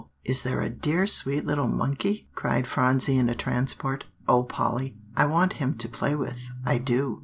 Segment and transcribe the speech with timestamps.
[0.25, 4.05] is there a dear sweet little monkey?" cried Phronsie in a transport.
[4.27, 4.97] "O Polly!
[5.15, 7.19] I want him to play with, I do."